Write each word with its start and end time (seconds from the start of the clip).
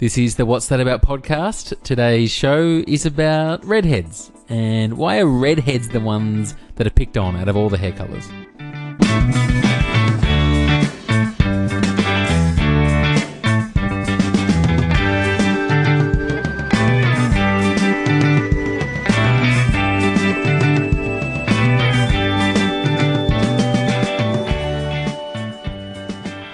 This 0.00 0.16
is 0.16 0.36
the 0.36 0.46
What's 0.46 0.66
That 0.68 0.80
About 0.80 1.02
podcast. 1.02 1.82
Today's 1.82 2.30
show 2.30 2.82
is 2.86 3.04
about 3.04 3.62
redheads. 3.66 4.32
And 4.48 4.96
why 4.96 5.18
are 5.18 5.26
redheads 5.26 5.90
the 5.90 6.00
ones 6.00 6.54
that 6.76 6.86
are 6.86 6.90
picked 6.90 7.18
on 7.18 7.36
out 7.36 7.48
of 7.48 7.56
all 7.58 7.68
the 7.68 7.76
hair 7.76 7.92
colours? 7.92 8.26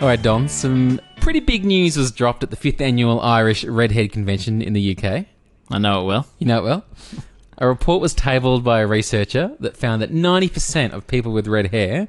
All 0.00 0.08
right, 0.08 0.20
Don, 0.20 0.48
some 0.48 0.98
pretty 1.26 1.40
big 1.40 1.64
news 1.64 1.96
was 1.96 2.12
dropped 2.12 2.44
at 2.44 2.50
the 2.50 2.56
fifth 2.56 2.80
annual 2.80 3.20
Irish 3.20 3.64
Redhead 3.64 4.12
Convention 4.12 4.62
in 4.62 4.74
the 4.74 4.96
UK. 4.96 5.26
I 5.68 5.78
know 5.78 6.02
it 6.02 6.04
well. 6.04 6.28
You 6.38 6.46
know 6.46 6.58
it 6.60 6.62
well. 6.62 6.84
A 7.58 7.66
report 7.66 8.00
was 8.00 8.14
tabled 8.14 8.62
by 8.62 8.78
a 8.78 8.86
researcher 8.86 9.50
that 9.58 9.76
found 9.76 10.02
that 10.02 10.12
90% 10.12 10.92
of 10.92 11.08
people 11.08 11.32
with 11.32 11.48
red 11.48 11.72
hair 11.72 12.06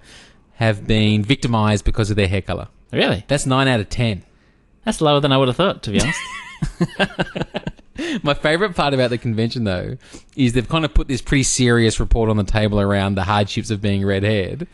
have 0.58 0.86
been 0.86 1.24
victimized 1.24 1.84
because 1.84 2.12
of 2.12 2.16
their 2.16 2.28
hair 2.28 2.44
color. 2.44 2.68
Really? 2.94 3.26
That's 3.28 3.48
9 3.48 3.68
out 3.68 3.80
of 3.80 3.90
10. 3.90 4.24
That's 4.86 5.02
lower 5.02 5.20
than 5.20 5.32
I 5.32 5.38
would 5.38 5.48
have 5.48 5.58
thought, 5.58 5.82
to 5.82 5.90
be 5.90 6.00
honest. 6.00 6.22
My 8.24 8.36
favorite 8.36 8.76
part 8.76 8.94
about 8.94 9.10
the 9.10 9.18
convention, 9.18 9.64
though, 9.64 9.98
is 10.36 10.54
they've 10.54 10.70
kind 10.70 10.86
of 10.86 10.94
put 10.94 11.08
this 11.08 11.24
pretty 11.24 11.42
serious 11.42 12.00
report 12.00 12.30
on 12.30 12.38
the 12.38 12.44
table 12.44 12.80
around 12.80 13.16
the 13.16 13.24
hardships 13.24 13.72
of 13.72 13.82
being 13.82 14.06
red 14.06 14.22
haired. 14.22 14.68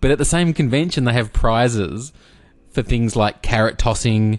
But 0.00 0.10
at 0.10 0.18
the 0.18 0.24
same 0.24 0.52
convention, 0.54 1.04
they 1.04 1.12
have 1.12 1.32
prizes 1.32 2.12
for 2.76 2.82
things 2.82 3.16
like 3.16 3.42
carrot 3.42 3.78
tossing 3.78 4.38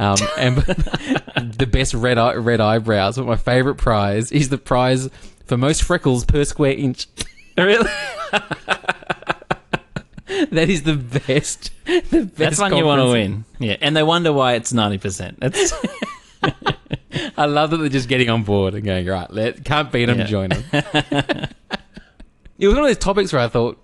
um, 0.00 0.16
and 0.36 0.56
the 1.58 1.68
best 1.70 1.94
red 1.94 2.18
eye- 2.18 2.34
red 2.34 2.60
eyebrows. 2.60 3.16
But 3.16 3.26
my 3.26 3.36
favorite 3.36 3.76
prize 3.76 4.32
is 4.32 4.48
the 4.48 4.58
prize 4.58 5.08
for 5.44 5.56
most 5.56 5.84
freckles 5.84 6.24
per 6.24 6.42
square 6.44 6.72
inch. 6.72 7.06
really? 7.58 7.88
That 10.50 10.68
is 10.68 10.82
the 10.82 10.96
best. 10.96 11.70
The 11.86 12.24
best. 12.24 12.36
That's 12.36 12.58
one 12.60 12.76
you 12.76 12.84
want 12.84 13.00
to 13.00 13.10
win. 13.12 13.44
Yeah, 13.58 13.76
and 13.80 13.96
they 13.96 14.02
wonder 14.02 14.32
why 14.32 14.54
it's 14.54 14.72
90%. 14.72 15.36
That's, 15.38 15.72
I 17.38 17.46
love 17.46 17.70
that 17.70 17.76
they're 17.78 17.88
just 17.88 18.08
getting 18.08 18.28
on 18.28 18.42
board 18.42 18.74
and 18.74 18.84
going 18.84 19.06
right. 19.06 19.30
Let 19.30 19.64
can't 19.64 19.90
beat 19.90 20.06
them, 20.06 20.18
Yeah. 20.18 20.24
join 20.26 20.48
them. 20.50 20.64
it 20.72 22.66
was 22.66 22.74
one 22.74 22.78
of 22.84 22.88
those 22.88 22.98
topics 22.98 23.32
where 23.32 23.40
I 23.42 23.48
thought, 23.48 23.78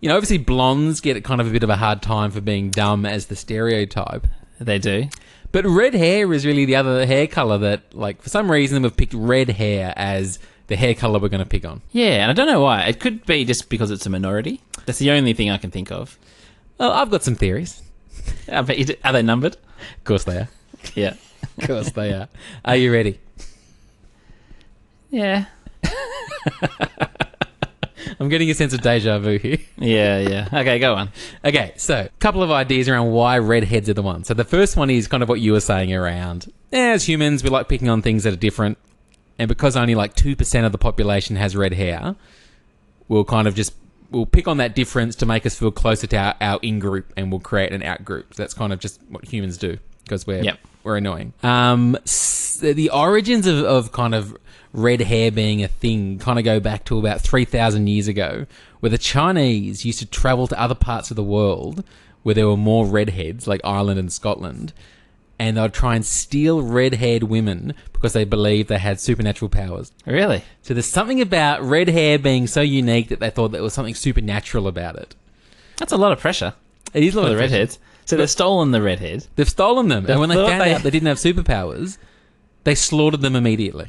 you 0.00 0.08
know, 0.08 0.16
obviously 0.16 0.38
blondes 0.38 1.00
get 1.00 1.22
kind 1.24 1.40
of 1.40 1.46
a 1.46 1.50
bit 1.50 1.62
of 1.62 1.70
a 1.70 1.76
hard 1.76 2.02
time 2.02 2.30
for 2.30 2.40
being 2.40 2.70
dumb 2.70 3.04
as 3.06 3.26
the 3.26 3.36
stereotype. 3.36 4.26
they 4.58 4.78
do. 4.78 5.08
But 5.52 5.66
red 5.66 5.94
hair 5.94 6.32
is 6.32 6.46
really 6.46 6.64
the 6.64 6.76
other 6.76 7.04
hair 7.06 7.26
color 7.26 7.58
that, 7.58 7.92
like, 7.94 8.22
for 8.22 8.28
some 8.28 8.50
reason, 8.50 8.82
we've 8.82 8.96
picked 8.96 9.12
red 9.14 9.50
hair 9.50 9.92
as 9.96 10.38
the 10.68 10.76
hair 10.76 10.94
color 10.94 11.18
we're 11.18 11.28
going 11.28 11.42
to 11.42 11.48
pick 11.48 11.64
on. 11.64 11.82
Yeah, 11.90 12.22
and 12.22 12.30
I 12.30 12.34
don't 12.34 12.46
know 12.46 12.60
why. 12.60 12.82
It 12.84 13.00
could 13.00 13.26
be 13.26 13.44
just 13.44 13.68
because 13.68 13.90
it's 13.90 14.06
a 14.06 14.10
minority. 14.10 14.60
That's 14.86 14.98
the 15.00 15.10
only 15.10 15.32
thing 15.32 15.50
I 15.50 15.58
can 15.58 15.70
think 15.72 15.90
of. 15.90 16.16
Well, 16.78 16.92
I've 16.92 17.10
got 17.10 17.24
some 17.24 17.34
theories. 17.34 17.82
I 18.52 18.62
bet 18.62 18.78
you 18.78 18.84
d- 18.84 18.96
Are 19.04 19.12
they 19.12 19.22
numbered? 19.22 19.54
Of 19.54 20.04
course 20.04 20.24
they 20.24 20.36
are. 20.38 20.48
Yeah. 20.94 21.14
Of 21.58 21.66
course 21.66 21.90
they 21.92 22.12
are. 22.12 22.28
Are 22.64 22.76
you 22.76 22.92
ready? 22.92 23.18
Yeah. 25.10 25.46
I'm 28.20 28.28
getting 28.28 28.50
a 28.50 28.54
sense 28.54 28.74
of 28.74 28.82
deja 28.82 29.18
vu 29.18 29.38
here. 29.38 29.58
Yeah, 29.78 30.18
yeah. 30.18 30.48
Okay, 30.52 30.78
go 30.78 30.94
on. 30.94 31.10
Okay, 31.42 31.72
so 31.76 32.00
a 32.00 32.18
couple 32.18 32.42
of 32.42 32.50
ideas 32.50 32.86
around 32.86 33.12
why 33.12 33.38
redheads 33.38 33.88
are 33.88 33.94
the 33.94 34.02
ones. 34.02 34.28
So 34.28 34.34
the 34.34 34.44
first 34.44 34.76
one 34.76 34.90
is 34.90 35.08
kind 35.08 35.22
of 35.22 35.28
what 35.30 35.40
you 35.40 35.52
were 35.52 35.60
saying 35.60 35.94
around 35.94 36.52
eh, 36.70 36.92
as 36.92 37.08
humans, 37.08 37.42
we 37.42 37.48
like 37.48 37.68
picking 37.68 37.88
on 37.88 38.02
things 38.02 38.24
that 38.24 38.34
are 38.34 38.36
different, 38.36 38.76
and 39.38 39.48
because 39.48 39.74
only 39.74 39.94
like 39.94 40.14
two 40.14 40.36
percent 40.36 40.66
of 40.66 40.72
the 40.72 40.78
population 40.78 41.36
has 41.36 41.56
red 41.56 41.72
hair, 41.72 42.14
we'll 43.08 43.24
kind 43.24 43.48
of 43.48 43.54
just 43.54 43.74
we'll 44.10 44.26
pick 44.26 44.46
on 44.46 44.58
that 44.58 44.74
difference 44.74 45.16
to 45.16 45.26
make 45.26 45.46
us 45.46 45.58
feel 45.58 45.70
closer 45.70 46.06
to 46.08 46.16
our, 46.16 46.34
our 46.42 46.58
in 46.60 46.78
group, 46.78 47.12
and 47.16 47.30
we'll 47.30 47.40
create 47.40 47.72
an 47.72 47.82
out 47.82 48.04
group. 48.04 48.34
So 48.34 48.42
that's 48.42 48.54
kind 48.54 48.72
of 48.72 48.80
just 48.80 49.00
what 49.08 49.24
humans 49.24 49.56
do 49.56 49.78
because 50.04 50.26
we're 50.26 50.42
Yep. 50.42 50.58
We're 50.82 50.96
annoying. 50.96 51.32
Um, 51.42 51.96
s- 52.04 52.58
the 52.60 52.90
origins 52.90 53.46
of, 53.46 53.58
of 53.64 53.92
kind 53.92 54.14
of 54.14 54.36
red 54.72 55.00
hair 55.00 55.30
being 55.30 55.62
a 55.64 55.68
thing 55.68 56.18
kind 56.18 56.38
of 56.38 56.44
go 56.44 56.60
back 56.60 56.84
to 56.86 56.98
about 56.98 57.20
3,000 57.20 57.86
years 57.88 58.08
ago, 58.08 58.46
where 58.80 58.90
the 58.90 58.98
Chinese 58.98 59.84
used 59.84 59.98
to 59.98 60.06
travel 60.06 60.46
to 60.46 60.60
other 60.60 60.74
parts 60.74 61.10
of 61.10 61.16
the 61.16 61.22
world 61.24 61.84
where 62.22 62.34
there 62.34 62.46
were 62.48 62.56
more 62.56 62.84
redheads, 62.86 63.46
like 63.48 63.60
Ireland 63.64 63.98
and 63.98 64.12
Scotland, 64.12 64.72
and 65.38 65.56
they 65.56 65.60
would 65.62 65.72
try 65.72 65.96
and 65.96 66.04
steal 66.04 66.60
red 66.62 66.94
haired 66.94 67.22
women 67.24 67.72
because 67.94 68.12
they 68.12 68.24
believed 68.24 68.68
they 68.68 68.78
had 68.78 69.00
supernatural 69.00 69.48
powers. 69.48 69.90
Really? 70.06 70.44
So 70.62 70.74
there's 70.74 70.84
something 70.86 71.20
about 71.22 71.62
red 71.62 71.88
hair 71.88 72.18
being 72.18 72.46
so 72.46 72.60
unique 72.60 73.08
that 73.08 73.20
they 73.20 73.30
thought 73.30 73.48
there 73.52 73.62
was 73.62 73.72
something 73.72 73.94
supernatural 73.94 74.68
about 74.68 74.96
it. 74.96 75.14
That's 75.78 75.92
a 75.92 75.96
lot 75.96 76.12
of 76.12 76.20
pressure 76.20 76.52
It 76.92 77.02
is 77.02 77.14
a 77.14 77.18
lot 77.20 77.22
for 77.24 77.28
the 77.30 77.34
of 77.36 77.38
pressure. 77.38 77.52
redheads. 77.54 77.78
So 78.10 78.16
they've 78.16 78.30
stolen 78.30 78.70
the 78.72 78.82
redhead. 78.82 79.26
They've 79.36 79.48
stolen 79.48 79.88
them, 79.88 80.06
and 80.06 80.20
when 80.20 80.28
they 80.28 80.34
thought 80.34 80.48
found 80.50 80.60
they- 80.62 80.74
out 80.74 80.82
they 80.82 80.90
didn't 80.90 81.08
have 81.08 81.16
superpowers, 81.18 81.98
they 82.64 82.74
slaughtered 82.74 83.20
them 83.22 83.36
immediately. 83.36 83.88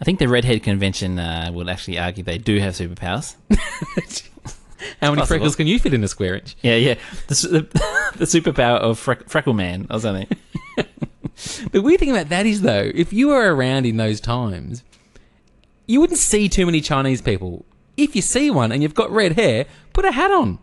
I 0.00 0.04
think 0.04 0.18
the 0.18 0.28
redhead 0.28 0.62
convention 0.62 1.18
uh, 1.18 1.50
would 1.52 1.68
actually 1.68 1.98
argue 1.98 2.22
they 2.22 2.36
do 2.38 2.58
have 2.58 2.74
superpowers. 2.74 3.34
How 5.00 5.10
many 5.10 5.16
possible. 5.20 5.26
freckles 5.26 5.56
can 5.56 5.66
you 5.66 5.78
fit 5.78 5.94
in 5.94 6.04
a 6.04 6.08
square 6.08 6.34
inch? 6.36 6.54
Yeah, 6.62 6.76
yeah. 6.76 6.94
The, 7.28 7.34
su- 7.34 7.48
the, 7.48 7.60
the 8.16 8.24
superpower 8.26 8.78
of 8.78 9.02
Freck- 9.02 9.28
Freckle 9.28 9.54
Man 9.54 9.86
or 9.90 10.00
something. 10.00 10.28
The 11.70 11.82
weird 11.82 12.00
thing 12.00 12.10
about 12.10 12.30
that 12.30 12.46
is, 12.46 12.62
though, 12.62 12.90
if 12.94 13.12
you 13.12 13.28
were 13.28 13.54
around 13.54 13.84
in 13.84 13.98
those 13.98 14.20
times, 14.20 14.82
you 15.86 16.00
wouldn't 16.00 16.18
see 16.18 16.48
too 16.48 16.64
many 16.64 16.80
Chinese 16.80 17.20
people. 17.20 17.66
If 17.98 18.16
you 18.16 18.22
see 18.22 18.50
one 18.50 18.72
and 18.72 18.82
you've 18.82 18.94
got 18.94 19.10
red 19.10 19.32
hair, 19.32 19.66
put 19.92 20.06
a 20.06 20.12
hat 20.12 20.30
on. 20.30 20.58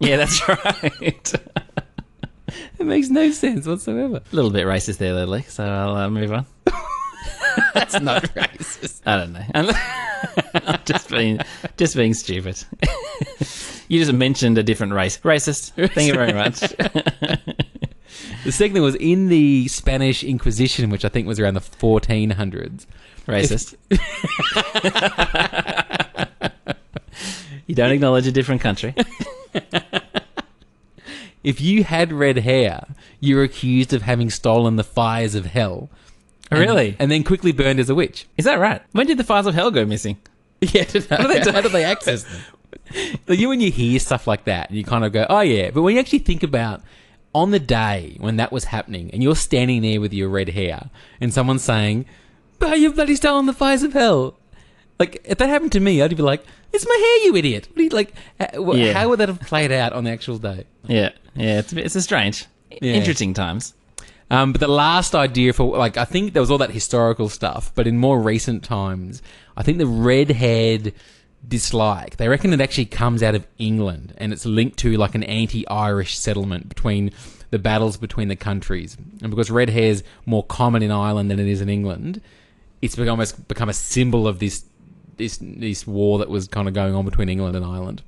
Yeah, 0.00 0.16
that's 0.16 0.48
right. 0.48 1.32
It 2.78 2.84
makes 2.86 3.08
no 3.08 3.30
sense 3.30 3.66
whatsoever. 3.66 4.16
A 4.16 4.34
little 4.34 4.50
bit 4.50 4.66
racist 4.66 4.98
there, 4.98 5.14
Lily. 5.14 5.42
So 5.42 5.64
I'll 5.64 5.96
uh, 5.96 6.10
move 6.10 6.32
on. 6.32 6.46
That's 7.74 7.98
not 8.00 8.24
racist. 8.34 9.00
I 9.06 9.16
don't 9.16 9.32
know. 9.32 9.44
I'm 9.54 10.78
just 10.84 11.08
being 11.08 11.40
just 11.76 11.96
being 11.96 12.12
stupid. 12.14 12.62
you 13.88 13.98
just 13.98 14.12
mentioned 14.12 14.58
a 14.58 14.62
different 14.62 14.92
race. 14.92 15.18
Racist. 15.18 15.72
Thank 15.94 16.08
you 16.08 16.14
very 16.14 16.34
much. 16.34 16.60
The 18.44 18.52
second 18.52 18.74
thing 18.74 18.82
was 18.82 18.94
in 18.96 19.28
the 19.28 19.66
Spanish 19.68 20.22
Inquisition, 20.22 20.90
which 20.90 21.04
I 21.04 21.08
think 21.08 21.26
was 21.26 21.40
around 21.40 21.54
the 21.54 21.60
1400s. 21.60 22.86
Racist. 23.26 23.74
you 27.66 27.74
don't 27.74 27.90
acknowledge 27.90 28.26
a 28.26 28.32
different 28.32 28.60
country. 28.60 28.94
If 31.46 31.60
you 31.60 31.84
had 31.84 32.12
red 32.12 32.38
hair, 32.38 32.84
you 33.20 33.36
were 33.36 33.44
accused 33.44 33.92
of 33.92 34.02
having 34.02 34.30
stolen 34.30 34.74
the 34.74 34.82
fires 34.84 35.34
of 35.36 35.46
hell. 35.46 35.88
and- 36.50 36.58
Really? 36.60 36.96
And 36.98 37.08
then 37.10 37.22
quickly 37.22 37.52
burned 37.52 37.78
as 37.78 37.88
a 37.88 37.94
witch. 37.94 38.26
Is 38.36 38.44
that 38.46 38.58
right? 38.58 38.82
When 38.92 39.06
did 39.06 39.16
the 39.16 39.24
fires 39.24 39.46
of 39.46 39.54
hell 39.54 39.70
go 39.70 39.84
missing? 39.86 40.16
Yeah, 40.60 40.84
how 41.10 41.18
do 41.28 41.28
they, 41.28 41.52
how 41.52 41.60
do 41.60 41.68
they 41.68 41.84
access 41.84 42.24
them? 42.24 42.40
Like 43.28 43.38
you 43.38 43.48
when 43.48 43.60
you 43.60 43.70
hear 43.70 43.98
stuff 44.00 44.26
like 44.26 44.44
that, 44.46 44.70
you 44.70 44.82
kind 44.84 45.04
of 45.04 45.12
go, 45.12 45.24
"Oh 45.28 45.40
yeah," 45.40 45.70
but 45.70 45.82
when 45.82 45.94
you 45.94 46.00
actually 46.00 46.20
think 46.20 46.42
about 46.42 46.82
on 47.34 47.50
the 47.50 47.58
day 47.60 48.16
when 48.20 48.36
that 48.36 48.50
was 48.52 48.64
happening, 48.64 49.10
and 49.12 49.22
you're 49.22 49.36
standing 49.36 49.82
there 49.82 50.00
with 50.00 50.12
your 50.12 50.28
red 50.28 50.48
hair, 50.50 50.90
and 51.20 51.32
someone's 51.32 51.62
saying, 51.62 52.06
"Oh, 52.60 52.74
you've 52.74 52.94
bloody 52.96 53.14
stolen 53.16 53.46
the 53.46 53.52
fires 53.52 53.82
of 53.82 53.92
hell," 53.92 54.36
like 54.98 55.20
if 55.24 55.38
that 55.38 55.48
happened 55.48 55.72
to 55.72 55.80
me, 55.80 56.00
I'd 56.02 56.16
be 56.16 56.22
like, 56.22 56.44
"It's 56.72 56.86
my 56.86 56.94
hair, 56.94 57.26
you 57.26 57.36
idiot!" 57.36 57.68
What 57.68 57.76
do 57.76 57.82
you, 57.84 57.90
like, 57.90 58.14
wh- 58.54 58.76
Yeah. 58.78 58.92
how 58.92 59.08
would 59.08 59.18
that 59.20 59.28
have 59.28 59.40
played 59.40 59.72
out 59.72 59.92
on 59.92 60.04
the 60.04 60.10
actual 60.10 60.38
day? 60.38 60.64
Yeah, 60.86 61.10
yeah. 61.34 61.58
It's 61.58 61.72
a, 61.72 61.74
bit- 61.74 61.84
it's 61.86 61.96
a 61.96 62.02
strange, 62.02 62.46
Yeah. 62.70 62.94
interesting 62.94 63.34
times. 63.34 63.74
Um, 64.30 64.50
but 64.52 64.60
the 64.60 64.68
last 64.68 65.14
idea 65.14 65.52
for 65.52 65.76
like 65.76 65.96
I 65.96 66.04
think 66.04 66.32
there 66.32 66.42
was 66.42 66.50
all 66.50 66.58
that 66.58 66.70
historical 66.72 67.28
stuff, 67.28 67.70
but 67.74 67.86
in 67.86 67.98
more 67.98 68.20
recent 68.20 68.64
times, 68.64 69.22
I 69.56 69.62
think 69.62 69.78
the 69.78 69.86
red-haired 69.86 70.92
dislike 71.46 72.16
they 72.16 72.26
reckon 72.28 72.52
it 72.52 72.60
actually 72.60 72.86
comes 72.86 73.22
out 73.22 73.34
of 73.36 73.46
England 73.58 74.12
and 74.18 74.32
it's 74.32 74.44
linked 74.44 74.78
to 74.78 74.96
like 74.96 75.14
an 75.14 75.22
anti-Irish 75.22 76.18
settlement 76.18 76.68
between 76.68 77.12
the 77.50 77.58
battles 77.60 77.96
between 77.96 78.26
the 78.26 78.34
countries, 78.34 78.96
and 79.22 79.30
because 79.30 79.48
red 79.48 79.70
hair's 79.70 80.02
more 80.26 80.42
common 80.44 80.82
in 80.82 80.90
Ireland 80.90 81.30
than 81.30 81.38
it 81.38 81.46
is 81.46 81.60
in 81.60 81.68
England, 81.68 82.20
it's 82.82 82.96
become 82.96 83.10
almost 83.10 83.46
become 83.46 83.68
a 83.68 83.72
symbol 83.72 84.26
of 84.26 84.40
this 84.40 84.64
this 85.16 85.38
this 85.40 85.86
war 85.86 86.18
that 86.18 86.28
was 86.28 86.48
kind 86.48 86.68
of 86.68 86.74
going 86.74 86.94
on 86.94 87.04
between 87.04 87.28
England 87.28 87.56
and 87.56 87.64
Ireland. 87.64 88.02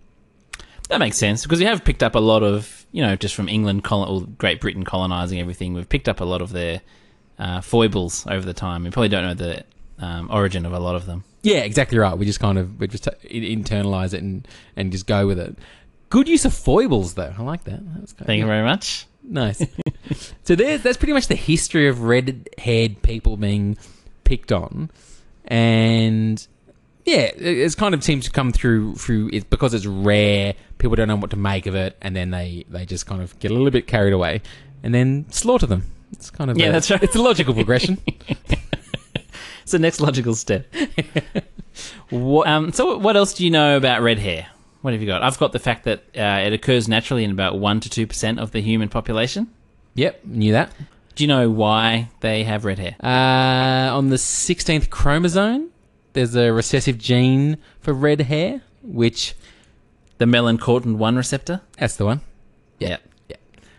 That 0.88 1.00
makes 1.00 1.18
sense 1.18 1.42
because 1.42 1.58
we 1.58 1.66
have 1.66 1.84
picked 1.84 2.02
up 2.02 2.14
a 2.14 2.18
lot 2.18 2.42
of, 2.42 2.86
you 2.92 3.02
know, 3.02 3.14
just 3.14 3.34
from 3.34 3.48
England, 3.48 3.84
colon- 3.84 4.08
or 4.08 4.26
Great 4.38 4.60
Britain 4.60 4.84
colonizing 4.84 5.38
everything. 5.38 5.74
We've 5.74 5.88
picked 5.88 6.08
up 6.08 6.20
a 6.20 6.24
lot 6.24 6.40
of 6.40 6.50
their 6.52 6.80
uh, 7.38 7.60
foibles 7.60 8.26
over 8.26 8.44
the 8.44 8.54
time. 8.54 8.84
We 8.84 8.90
probably 8.90 9.10
don't 9.10 9.24
know 9.24 9.34
the 9.34 9.64
um, 9.98 10.30
origin 10.32 10.64
of 10.64 10.72
a 10.72 10.78
lot 10.78 10.94
of 10.94 11.04
them. 11.04 11.24
Yeah, 11.42 11.58
exactly 11.58 11.98
right. 11.98 12.16
We 12.16 12.24
just 12.24 12.40
kind 12.40 12.58
of 12.58 12.80
we 12.80 12.88
just 12.88 13.06
in- 13.24 13.62
internalize 13.62 14.14
it 14.14 14.22
and 14.22 14.48
and 14.76 14.90
just 14.90 15.06
go 15.06 15.26
with 15.26 15.38
it. 15.38 15.56
Good 16.10 16.26
use 16.26 16.46
of 16.46 16.54
foibles, 16.54 17.14
though. 17.14 17.34
I 17.36 17.42
like 17.42 17.64
that. 17.64 17.80
that 17.94 18.08
Thank 18.24 18.40
you 18.40 18.46
very 18.46 18.64
much. 18.64 19.06
Nice. 19.22 19.62
so 20.44 20.54
there's 20.54 20.82
that's 20.82 20.96
pretty 20.96 21.12
much 21.12 21.26
the 21.28 21.34
history 21.34 21.86
of 21.86 22.02
red-haired 22.02 23.02
people 23.02 23.36
being 23.36 23.76
picked 24.24 24.52
on, 24.52 24.90
and 25.44 26.46
yeah, 27.08 27.30
it's 27.36 27.74
kind 27.74 27.94
of 27.94 28.04
seems 28.04 28.24
to 28.26 28.30
come 28.30 28.52
through 28.52 28.94
through 28.96 29.30
it 29.32 29.48
because 29.50 29.72
it's 29.74 29.86
rare. 29.86 30.54
People 30.78 30.94
don't 30.96 31.08
know 31.08 31.16
what 31.16 31.30
to 31.30 31.36
make 31.36 31.66
of 31.66 31.74
it, 31.74 31.96
and 32.02 32.14
then 32.14 32.30
they 32.30 32.64
they 32.68 32.84
just 32.86 33.06
kind 33.06 33.22
of 33.22 33.38
get 33.40 33.50
a 33.50 33.54
little 33.54 33.70
bit 33.70 33.86
carried 33.86 34.12
away, 34.12 34.42
and 34.82 34.94
then 34.94 35.26
slaughter 35.30 35.66
them. 35.66 35.84
It's 36.12 36.30
kind 36.30 36.50
of 36.50 36.56
Yeah, 36.58 36.66
a- 36.68 36.72
that's 36.72 36.90
right. 36.90 37.02
It's 37.02 37.16
a 37.16 37.22
logical 37.22 37.54
progression. 37.54 37.98
It's 39.62 39.72
the 39.72 39.78
next 39.78 40.00
logical 40.00 40.34
step. 40.34 40.66
what, 42.08 42.48
um, 42.48 42.72
so, 42.72 42.96
what 42.96 43.16
else 43.16 43.34
do 43.34 43.44
you 43.44 43.50
know 43.50 43.76
about 43.76 44.00
red 44.00 44.18
hair? 44.18 44.46
What 44.80 44.94
have 44.94 45.02
you 45.02 45.06
got? 45.06 45.22
I've 45.22 45.36
got 45.38 45.52
the 45.52 45.58
fact 45.58 45.84
that 45.84 46.04
uh, 46.16 46.46
it 46.46 46.54
occurs 46.54 46.88
naturally 46.88 47.22
in 47.22 47.30
about 47.30 47.54
1% 47.56 47.82
to 47.90 48.06
2% 48.06 48.38
of 48.40 48.52
the 48.52 48.60
human 48.62 48.88
population. 48.88 49.48
yep, 49.94 50.24
knew 50.24 50.52
that. 50.52 50.72
Do 51.16 51.24
you 51.24 51.28
know 51.28 51.50
why 51.50 52.08
they 52.20 52.44
have 52.44 52.64
red 52.64 52.78
hair? 52.78 52.96
Uh, 53.02 53.94
on 53.94 54.08
the 54.08 54.16
16th 54.16 54.88
chromosome, 54.88 55.68
there's 56.18 56.34
a 56.34 56.52
recessive 56.52 56.98
gene 56.98 57.58
for 57.80 57.92
red 57.92 58.22
hair, 58.22 58.60
which 58.82 59.34
The 60.18 60.24
melanocortin 60.24 60.96
1 60.96 61.14
receptor? 61.16 61.60
that's 61.78 61.94
the 61.94 62.04
one. 62.06 62.22
Yeah. 62.80 62.96
Yeah. 63.28 63.36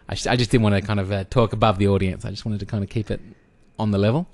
I 0.07 0.15
just, 0.15 0.25
I 0.25 0.37
just 0.37 0.49
didn't 0.49 0.63
want 0.63 0.75
to 0.75 0.81
kind 0.81 1.01
of 1.01 1.11
uh, 1.11 1.25
talk 1.25 1.51
above 1.51 1.79
the 1.79 1.89
audience. 1.89 2.23
I 2.23 2.29
just 2.29 2.45
wanted 2.45 2.61
to 2.61 2.65
kind 2.65 2.81
of 2.81 2.89
keep 2.89 3.11
it 3.11 3.19
on 3.77 3.91
the 3.91 3.97
level. 3.97 4.25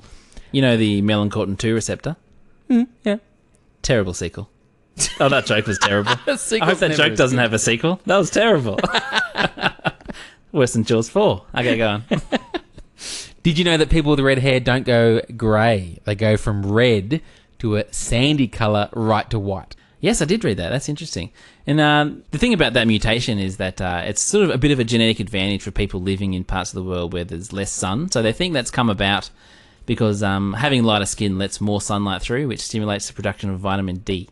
You 0.52 0.62
know 0.62 0.78
the 0.78 1.02
melanocortin 1.02 1.58
2 1.58 1.74
receptor? 1.74 2.16
Yeah. 3.04 3.18
Terrible 3.82 4.14
sequel. 4.14 4.50
Oh, 5.20 5.28
that 5.28 5.46
joke 5.48 5.66
was 5.66 5.80
terrible. 5.80 6.12
I 6.28 6.66
hope 6.66 6.78
that 6.78 6.94
joke 6.96 7.16
doesn't 7.16 7.38
have 7.40 7.54
a 7.54 7.60
sequel. 7.60 8.00
That 8.06 8.18
was 8.18 8.30
terrible. 8.30 8.78
Worse 10.52 10.74
than 10.74 10.84
Jaws 10.86 11.10
4. 11.10 11.44
Okay, 11.58 11.76
go 11.78 11.88
on. 11.88 12.04
Did 13.44 13.58
you 13.58 13.66
know 13.66 13.76
that 13.78 13.90
people 13.90 14.12
with 14.12 14.20
red 14.22 14.38
hair 14.40 14.60
don't 14.60 14.86
go 14.86 15.22
grey? 15.36 16.00
They 16.06 16.16
go 16.16 16.38
from 16.38 16.66
red 16.66 17.22
to 17.66 17.78
a 17.78 17.92
sandy 17.92 18.48
colour 18.48 18.90
right 18.94 19.28
to 19.32 19.40
white. 19.40 19.76
Yes, 20.00 20.22
I 20.22 20.26
did 20.26 20.44
read 20.44 20.58
that. 20.58 20.70
That's 20.70 20.88
interesting. 20.88 21.32
And 21.66 21.82
um, 21.82 22.24
the 22.30 22.38
thing 22.38 22.54
about 22.54 22.74
that 22.74 22.86
mutation 22.86 23.40
is 23.40 23.58
that 23.58 23.82
uh, 23.82 24.04
it's 24.06 24.22
sort 24.22 24.44
of 24.44 24.52
a 24.52 24.58
bit 24.60 24.70
of 24.70 24.80
a 24.80 24.84
genetic 24.84 25.20
advantage 25.20 25.64
for 25.64 25.72
people 25.72 26.00
living 26.00 26.36
in 26.36 26.44
parts 26.44 26.72
of 26.72 26.76
the 26.76 26.88
world 26.88 27.12
where 27.12 27.24
there's 27.24 27.52
less 27.52 27.72
sun. 27.72 28.12
So 28.12 28.22
they 28.22 28.34
think 28.34 28.54
that's 28.54 28.70
come 28.70 28.92
about 28.92 29.32
because 29.88 30.22
um, 30.22 30.54
having 30.54 30.84
lighter 30.84 31.08
skin 31.08 31.40
lets 31.40 31.60
more 31.60 31.82
sunlight 31.82 32.22
through, 32.22 32.48
which 32.48 32.62
stimulates 32.62 33.08
the 33.08 33.14
production 33.14 33.50
of 33.50 33.60
vitamin 33.60 33.98
D. 33.98 34.30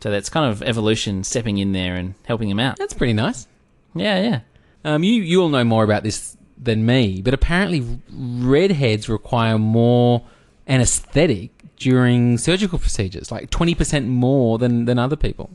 So 0.00 0.10
that's 0.10 0.30
kind 0.30 0.50
of 0.50 0.62
evolution 0.62 1.22
stepping 1.22 1.58
in 1.58 1.72
there 1.72 1.96
and 1.96 2.14
helping 2.24 2.48
them 2.48 2.60
out. 2.60 2.78
That's 2.78 2.94
pretty 2.94 3.12
nice. 3.12 3.46
Yeah, 3.94 4.22
yeah. 4.22 4.40
Um, 4.86 5.04
you 5.04 5.22
you 5.22 5.42
all 5.42 5.48
know 5.50 5.64
more 5.64 5.84
about 5.84 6.02
this 6.02 6.36
than 6.56 6.86
me, 6.86 7.20
but 7.20 7.34
apparently 7.34 8.00
redheads 8.10 9.08
require 9.08 9.58
more 9.58 10.24
anaesthetic 10.66 11.53
during 11.76 12.38
surgical 12.38 12.78
procedures, 12.78 13.30
like 13.32 13.50
twenty 13.50 13.74
percent 13.74 14.06
more 14.08 14.58
than 14.58 14.84
than 14.84 14.98
other 14.98 15.16
people. 15.16 15.50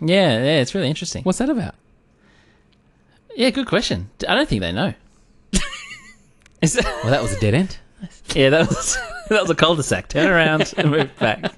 Yeah, 0.00 0.38
yeah, 0.42 0.60
it's 0.60 0.74
really 0.74 0.88
interesting. 0.88 1.22
What's 1.22 1.38
that 1.38 1.50
about? 1.50 1.74
Yeah, 3.36 3.50
good 3.50 3.66
question. 3.66 4.10
I 4.28 4.34
don't 4.34 4.48
think 4.48 4.60
they 4.60 4.72
know. 4.72 4.94
Is 6.62 6.74
that- 6.74 6.84
Well, 7.02 7.10
that 7.12 7.22
was 7.22 7.32
a 7.32 7.40
dead 7.40 7.54
end. 7.54 7.78
Yeah, 8.34 8.50
that 8.50 8.68
was 8.68 8.96
that 9.28 9.40
was 9.42 9.50
a 9.50 9.54
cul-de-sac. 9.54 10.08
Turn 10.08 10.30
around 10.30 10.72
and 10.76 10.90
move 10.90 11.16
back. 11.18 11.52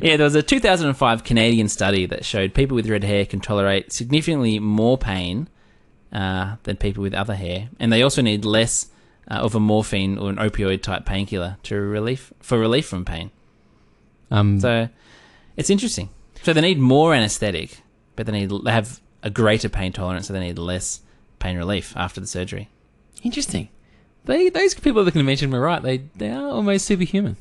Yeah, 0.00 0.16
there 0.16 0.24
was 0.24 0.34
a 0.34 0.42
2005 0.42 1.24
Canadian 1.24 1.68
study 1.68 2.06
that 2.06 2.24
showed 2.24 2.54
people 2.54 2.74
with 2.74 2.88
red 2.88 3.04
hair 3.04 3.26
can 3.26 3.40
tolerate 3.40 3.92
significantly 3.92 4.58
more 4.58 4.96
pain 4.96 5.48
uh, 6.12 6.56
than 6.62 6.76
people 6.76 7.02
with 7.02 7.12
other 7.12 7.34
hair, 7.34 7.68
and 7.78 7.92
they 7.92 8.02
also 8.02 8.22
need 8.22 8.44
less 8.44 8.86
uh, 9.30 9.34
of 9.34 9.54
a 9.54 9.60
morphine 9.60 10.18
or 10.18 10.30
an 10.30 10.36
opioid 10.36 10.82
type 10.82 11.04
painkiller 11.04 11.56
to 11.64 11.76
relief 11.76 12.32
for 12.40 12.58
relief 12.58 12.86
from 12.86 13.04
pain. 13.04 13.30
Um, 14.30 14.60
So 14.60 14.88
it's 15.56 15.70
interesting. 15.70 16.08
So 16.42 16.52
they 16.52 16.60
need 16.60 16.78
more 16.78 17.14
anesthetic, 17.14 17.80
but 18.16 18.26
they 18.26 18.32
need 18.32 18.50
they 18.64 18.72
have 18.72 19.00
a 19.22 19.30
greater 19.30 19.68
pain 19.68 19.92
tolerance, 19.92 20.26
so 20.26 20.32
they 20.32 20.40
need 20.40 20.58
less 20.58 21.00
pain 21.38 21.56
relief 21.56 21.92
after 21.96 22.20
the 22.20 22.26
surgery. 22.26 22.68
interesting. 23.22 23.68
They 24.24 24.48
those 24.50 24.74
people 24.74 25.00
at 25.00 25.04
the 25.04 25.12
convention 25.12 25.50
were 25.50 25.60
right. 25.60 25.82
They 25.82 25.98
they 26.16 26.30
are 26.30 26.46
almost 26.48 26.86
superhuman. 26.86 27.36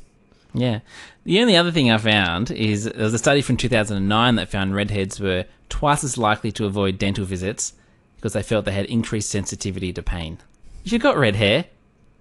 Yeah. 0.53 0.79
The 1.23 1.39
only 1.39 1.55
other 1.55 1.71
thing 1.71 1.89
I 1.89 1.97
found 1.97 2.51
is 2.51 2.83
there 2.83 3.03
was 3.03 3.13
a 3.13 3.17
study 3.19 3.41
from 3.41 3.55
2009 3.57 4.35
that 4.35 4.49
found 4.49 4.75
redheads 4.75 5.19
were 5.19 5.45
twice 5.69 6.03
as 6.03 6.17
likely 6.17 6.51
to 6.53 6.65
avoid 6.65 6.97
dental 6.97 7.23
visits 7.23 7.73
because 8.17 8.33
they 8.33 8.43
felt 8.43 8.65
they 8.65 8.73
had 8.73 8.85
increased 8.87 9.29
sensitivity 9.29 9.93
to 9.93 10.03
pain. 10.03 10.39
You've 10.83 11.01
got 11.01 11.17
red 11.17 11.35
hair, 11.35 11.65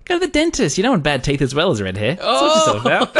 go 0.04 0.14
to 0.18 0.26
the 0.26 0.30
dentist. 0.32 0.76
You 0.76 0.82
don't 0.82 0.92
want 0.92 1.02
bad 1.02 1.24
teeth 1.24 1.42
as 1.42 1.54
well 1.54 1.70
as 1.70 1.80
red 1.80 1.96
hair. 1.96 2.16
What 2.16 2.56
it's 2.58 2.68
all 2.68 2.80
about. 2.80 3.16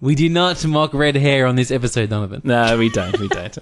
We 0.00 0.14
do 0.14 0.30
not 0.30 0.64
mock 0.64 0.94
red 0.94 1.14
hair 1.14 1.46
on 1.46 1.56
this 1.56 1.70
episode, 1.70 2.08
Donovan. 2.08 2.40
no, 2.44 2.78
we 2.78 2.88
don't. 2.88 3.18
We 3.18 3.28
don't. 3.28 3.58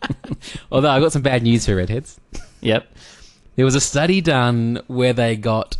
Although 0.72 0.88
I 0.88 1.00
got 1.00 1.12
some 1.12 1.20
bad 1.20 1.42
news 1.42 1.66
for 1.66 1.76
redheads. 1.76 2.18
yep. 2.62 2.90
There 3.56 3.64
was 3.64 3.74
a 3.74 3.80
study 3.80 4.22
done 4.22 4.80
where 4.86 5.12
they 5.12 5.36
got 5.36 5.76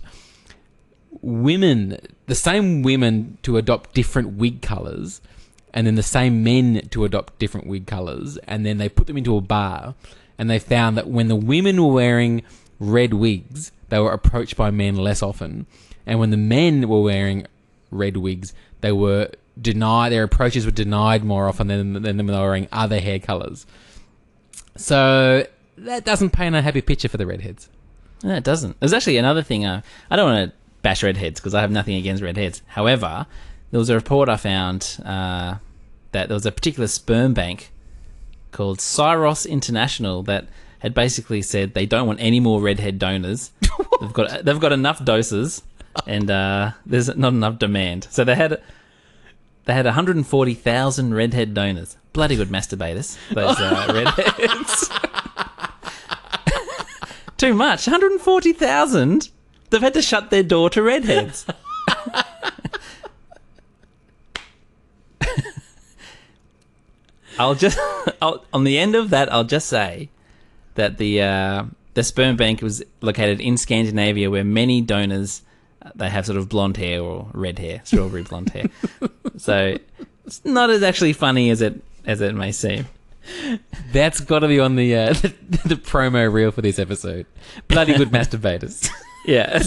women, 1.23 1.99
the 2.27 2.35
same 2.35 2.83
women, 2.83 3.39
to 3.43 3.57
adopt 3.57 3.95
different 3.95 4.35
wig 4.35 4.61
colors, 4.61 5.23
and 5.73 5.87
then 5.87 5.95
the 5.95 6.03
same 6.03 6.43
men 6.45 6.89
to 6.91 7.07
adopt 7.07 7.39
different 7.39 7.67
wig 7.67 7.87
colors, 7.87 8.37
and 8.47 8.67
then 8.67 8.77
they 8.77 8.91
put 8.91 9.07
them 9.07 9.17
into 9.17 9.37
a 9.37 9.41
bar, 9.41 9.95
and 10.39 10.51
they 10.51 10.59
found 10.59 10.97
that 10.97 11.09
when 11.09 11.29
the 11.29 11.37
women 11.37 11.83
were 11.83 11.93
wearing 11.93 12.43
red 12.79 13.15
wigs, 13.15 13.73
they 13.89 13.99
were 13.99 14.13
approached 14.13 14.57
by 14.57 14.71
men 14.71 14.97
less 14.97 15.23
often, 15.23 15.67
and 16.05 16.19
when 16.19 16.31
the 16.31 16.37
men 16.37 16.89
were 16.89 17.03
wearing 17.03 17.47
red 17.91 18.17
wigs, 18.17 18.53
they 18.81 18.93
were 18.93 19.31
denied. 19.61 20.11
Their 20.13 20.25
approaches 20.25 20.65
were 20.65 20.73
denied 20.73 21.25
more 21.25 21.49
often 21.49 21.69
than 21.69 21.93
than 21.95 22.17
when 22.17 22.27
they 22.27 22.33
were 22.33 22.41
wearing 22.41 22.69
other 22.73 23.01
hair 23.01 23.19
colors. 23.19 23.67
So 24.77 25.47
that 25.79 26.05
doesn't 26.05 26.31
paint 26.31 26.55
a 26.55 26.63
happy 26.63 26.83
picture 26.83 27.09
for 27.09 27.17
the 27.17 27.27
redheads. 27.27 27.69
No, 28.23 28.35
it 28.35 28.45
doesn't. 28.45 28.79
There's 28.81 28.93
actually 28.93 29.19
another 29.19 29.43
thing. 29.43 29.65
Uh, 29.65 29.83
I 30.11 30.17
don't 30.17 30.31
want 30.31 30.51
to 30.51 30.57
bash 30.83 31.03
redheads 31.03 31.41
because 31.41 31.55
I 31.55 31.61
have 31.61 31.71
nothing 31.71 31.97
against 31.97 32.23
redheads. 32.23 32.63
However, 32.67 33.27
there 33.71 33.79
was 33.79 33.91
a 33.91 33.95
report 33.95 34.29
I 34.29 34.37
found 34.37 34.99
uh, 35.05 35.57
that 36.13 36.29
there 36.29 36.35
was 36.35 36.47
a 36.47 36.53
particular 36.53 36.87
sperm 36.87 37.35
bank 37.35 37.73
called 38.57 38.79
Cryos 38.79 39.47
International 39.49 40.23
that 40.23 40.49
had 40.79 40.95
basically 40.95 41.43
said 41.43 41.75
they 41.75 41.85
don't 41.85 42.07
want 42.07 42.21
any 42.21 42.41
more 42.41 42.61
redhead 42.61 42.99
donors. 42.99 43.51
they've 44.01 44.13
got 44.13 44.45
they've 44.45 44.61
got 44.61 44.73
enough 44.73 45.05
doses, 45.05 45.63
and 46.07 46.31
uh, 46.31 46.73
there's 46.87 47.15
not 47.17 47.35
enough 47.35 47.59
demand. 47.59 48.09
So 48.11 48.25
they 48.25 48.35
had 48.35 48.63
they 49.67 49.75
had 49.75 49.85
140,000 49.85 51.15
redhead 51.15 51.53
donors. 51.53 51.97
Bloody 52.15 52.37
good 52.37 52.49
masturbators, 52.49 53.19
those 53.31 53.61
uh, 53.61 53.93
redheads. 53.93 54.91
Too 57.37 57.53
much. 57.53 57.87
140,000? 57.87 59.29
They've 59.69 59.83
had 59.83 59.93
to 59.95 60.01
shut 60.01 60.31
their 60.31 60.43
door 60.43 60.71
to 60.71 60.81
redheads. 60.81 61.45
I'll 67.39 67.55
just 67.55 67.79
I'll, 68.23 68.45
on 68.53 68.65
the 68.65 68.79
end 68.79 68.95
of 68.95 69.11
that, 69.11 69.33
I'll 69.33 69.45
just 69.45 69.69
say 69.69 70.09
that 70.75 70.99
the 70.99 71.23
uh, 71.23 71.65
the 71.95 72.03
sperm 72.03 72.37
bank 72.37 72.63
was 72.63 72.83
located 73.01 73.41
in 73.41 73.57
Scandinavia, 73.57 74.31
where 74.31 74.45
many 74.45 74.81
donors 74.81 75.43
uh, 75.83 75.91
they 75.95 76.09
have 76.09 76.27
sort 76.27 76.39
of 76.39 76.49
blonde 76.49 76.77
hair 76.77 77.01
or 77.01 77.29
red 77.33 77.59
hair, 77.59 77.81
strawberry 77.85 78.23
blonde 78.23 78.51
hair. 78.51 78.67
So 79.39 79.77
it's 80.25 80.43
not 80.47 80.71
as 80.71 80.83
actually 80.83 81.13
funny 81.13 81.51
as 81.51 81.61
it 81.61 81.83
as 82.07 82.23
it 82.23 82.35
may 82.35 82.53
seem. 82.53 82.87
That's 83.93 84.21
got 84.21 84.39
to 84.39 84.49
be 84.49 84.59
on 84.59 84.77
the, 84.77 84.97
uh, 84.97 85.13
the 85.13 85.35
the 85.67 85.75
promo 85.75 86.33
reel 86.33 86.51
for 86.53 86.63
this 86.63 86.79
episode. 86.79 87.27
Bloody 87.69 87.95
good 87.95 88.09
masturbators. 88.11 88.89
Yeah. 89.27 89.63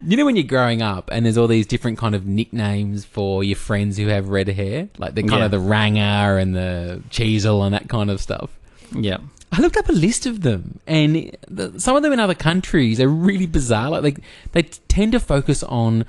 You 0.00 0.16
know 0.16 0.24
when 0.24 0.36
you're 0.36 0.44
growing 0.44 0.80
up 0.80 1.08
and 1.12 1.24
there's 1.26 1.36
all 1.36 1.48
these 1.48 1.66
different 1.66 1.98
kind 1.98 2.14
of 2.14 2.24
nicknames 2.26 3.04
for 3.04 3.42
your 3.42 3.56
friends 3.56 3.96
who 3.96 4.06
have 4.08 4.28
red 4.28 4.48
hair, 4.48 4.88
like 4.98 5.14
the 5.14 5.22
kind 5.22 5.40
Yeah. 5.40 5.44
of 5.46 5.50
the 5.50 5.58
Ranga 5.58 6.36
and 6.40 6.54
the 6.54 7.02
Cheezel 7.10 7.64
and 7.64 7.74
that 7.74 7.88
kind 7.88 8.10
of 8.10 8.20
stuff. 8.20 8.50
yeah. 8.92 9.18
I 9.50 9.60
looked 9.62 9.78
up 9.78 9.88
a 9.88 9.92
list 9.92 10.26
of 10.26 10.42
them, 10.42 10.78
and 10.86 11.34
the, 11.48 11.80
some 11.80 11.96
of 11.96 12.02
them 12.02 12.12
in 12.12 12.20
other 12.20 12.34
countries 12.34 13.00
are 13.00 13.08
really 13.08 13.46
bizarre. 13.46 13.88
Like 13.88 14.02
they, 14.02 14.22
they 14.52 14.62
tend 14.88 15.12
to 15.12 15.20
focus 15.20 15.62
on 15.62 16.04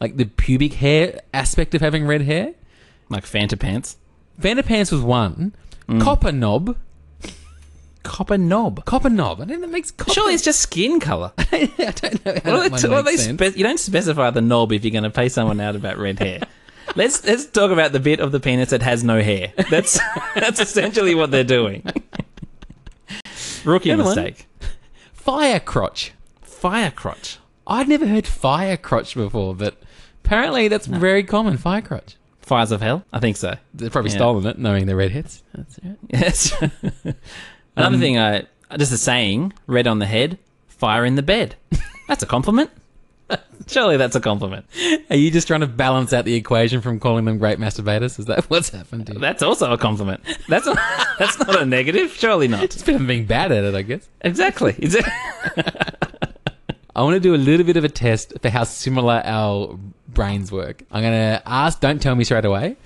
like 0.00 0.16
the 0.16 0.24
pubic 0.24 0.72
hair 0.72 1.20
aspect 1.34 1.74
of 1.74 1.82
having 1.82 2.06
red 2.06 2.22
hair. 2.22 2.54
Like 3.10 3.24
Fanta 3.24 3.60
pants. 3.60 3.98
Fanta 4.40 4.64
pants 4.64 4.90
was 4.90 5.02
one. 5.02 5.54
Mm. 5.86 6.00
Copper 6.00 6.32
knob. 6.32 6.78
Copper 8.02 8.36
knob. 8.38 8.84
Copper 8.84 9.08
knob. 9.10 9.40
I 9.40 9.44
think 9.46 9.60
that 9.60 9.70
makes 9.70 9.90
copper. 9.90 10.12
Surely 10.12 10.34
it's 10.34 10.42
just 10.44 10.60
skin 10.60 10.98
color. 11.00 11.32
I 11.38 11.70
don't 11.76 12.24
know 12.24 12.32
how 12.44 12.52
Well, 12.52 12.68
that 12.70 12.80
they, 12.80 12.88
one 12.88 12.90
well, 12.90 13.02
makes 13.04 13.22
sense. 13.24 13.40
spe- 13.40 13.56
you 13.56 13.62
don't 13.64 13.78
specify 13.78 14.30
the 14.30 14.40
knob 14.40 14.72
if 14.72 14.84
you're 14.84 14.90
going 14.92 15.04
to 15.04 15.10
pay 15.10 15.28
someone 15.28 15.60
out 15.60 15.76
about 15.76 15.98
red 15.98 16.18
hair. 16.18 16.40
let's 16.96 17.24
let's 17.26 17.46
talk 17.46 17.70
about 17.70 17.92
the 17.92 18.00
bit 18.00 18.18
of 18.20 18.32
the 18.32 18.40
penis 18.40 18.70
that 18.70 18.82
has 18.82 19.04
no 19.04 19.22
hair. 19.22 19.52
That's 19.70 19.98
that's 20.34 20.60
essentially 20.60 21.14
what 21.14 21.30
they're 21.30 21.44
doing. 21.44 21.84
Rookie 23.64 23.92
on. 23.92 23.98
mistake. 23.98 24.46
Fire 25.12 25.60
crotch. 25.60 26.12
Fire 26.42 26.90
crotch. 26.90 27.38
I'd 27.66 27.88
never 27.88 28.06
heard 28.06 28.26
fire 28.26 28.76
crotch 28.76 29.14
before, 29.14 29.54
but 29.54 29.76
apparently 30.24 30.66
that's 30.68 30.86
very 30.86 31.22
common. 31.22 31.56
Fire 31.56 31.80
crotch. 31.82 32.16
Fires 32.40 32.72
of 32.72 32.80
hell. 32.80 33.04
I 33.12 33.20
think 33.20 33.36
so. 33.36 33.54
They've 33.72 33.92
probably 33.92 34.10
Yeah. 34.10 34.16
stolen 34.16 34.46
it, 34.46 34.58
knowing 34.58 34.86
they're 34.86 34.96
redheads. 34.96 35.44
That's 35.54 35.78
it. 35.78 35.98
Yes. 36.10 36.52
Another 37.76 37.94
Um, 37.94 38.00
thing, 38.00 38.18
I 38.18 38.46
just 38.76 38.92
a 38.92 38.98
saying: 38.98 39.52
red 39.66 39.86
on 39.86 39.98
the 39.98 40.06
head, 40.06 40.38
fire 40.68 41.04
in 41.04 41.14
the 41.16 41.22
bed. 41.22 41.56
That's 42.08 42.22
a 42.22 42.26
compliment. 42.26 42.70
Surely 43.68 43.96
that's 43.96 44.14
a 44.16 44.20
compliment. 44.20 44.66
Are 45.08 45.16
you 45.16 45.30
just 45.30 45.46
trying 45.46 45.60
to 45.60 45.66
balance 45.66 46.12
out 46.12 46.26
the 46.26 46.34
equation 46.34 46.82
from 46.82 47.00
calling 47.00 47.24
them 47.24 47.38
great 47.38 47.58
masturbators? 47.58 48.18
Is 48.18 48.26
that 48.26 48.44
what's 48.50 48.68
happened 48.70 49.06
to 49.06 49.14
you? 49.14 49.18
That's 49.20 49.42
also 49.42 49.72
a 49.72 49.78
compliment. 49.78 50.20
That's 50.48 50.66
not, 50.66 50.76
that's 51.18 51.38
not 51.38 51.62
a 51.62 51.64
negative. 51.64 52.10
Surely 52.12 52.48
not. 52.48 52.64
It's 52.64 52.82
been 52.82 53.06
being 53.06 53.24
bad 53.24 53.50
at 53.52 53.64
it, 53.64 53.74
I 53.74 53.82
guess. 53.82 54.06
Exactly. 54.20 54.72
Exa- 54.74 55.08
I 56.94 57.02
want 57.02 57.14
to 57.14 57.20
do 57.20 57.34
a 57.34 57.36
little 57.36 57.64
bit 57.64 57.76
of 57.78 57.84
a 57.84 57.88
test 57.88 58.34
for 58.42 58.50
how 58.50 58.64
similar 58.64 59.22
our 59.24 59.78
brains 60.08 60.52
work. 60.52 60.82
I'm 60.90 61.02
going 61.02 61.12
to 61.14 61.42
ask, 61.46 61.80
don't 61.80 62.02
tell 62.02 62.14
me 62.14 62.24
straight 62.24 62.44
away. 62.44 62.76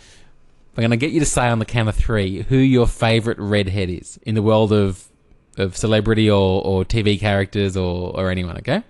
I'm 0.76 0.83
going 0.83 0.90
to 0.90 0.97
get 0.97 1.11
you 1.12 1.21
to 1.21 1.26
say 1.26 1.49
on 1.49 1.59
the 1.59 1.64
count 1.64 1.88
of 1.88 1.95
three 1.95 2.42
who 2.42 2.56
your 2.56 2.87
favorite 2.87 3.38
redhead 3.38 3.88
is 3.88 4.18
in 4.25 4.35
the 4.35 4.42
world 4.42 4.73
of 4.73 5.04
of 5.59 5.75
celebrity 5.76 6.28
or, 6.30 6.62
or 6.62 6.85
TV 6.85 7.18
characters 7.18 7.78
or, 7.78 8.14
or 8.14 8.30
anyone, 8.30 8.59
okay? 8.59 8.83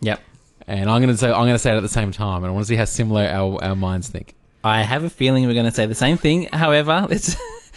Yep. 0.00 0.20
And 0.66 0.90
I'm 0.90 1.00
going 1.00 1.14
to 1.14 1.16
say 1.16 1.28
I'm 1.28 1.42
going 1.44 1.52
to 1.54 1.58
say 1.60 1.72
it 1.72 1.76
at 1.76 1.82
the 1.82 1.88
same 1.88 2.10
time, 2.10 2.42
and 2.42 2.46
I 2.46 2.50
want 2.50 2.64
to 2.66 2.68
see 2.68 2.74
how 2.76 2.84
similar 2.86 3.22
our, 3.24 3.62
our 3.62 3.76
minds 3.76 4.08
think. 4.08 4.34
I 4.64 4.82
have 4.82 5.04
a 5.04 5.10
feeling 5.10 5.46
we're 5.46 5.54
going 5.54 5.64
to 5.66 5.70
say 5.72 5.86
the 5.86 5.94
same 5.94 6.16
thing. 6.18 6.48
However, 6.52 7.06
let's 7.08 7.36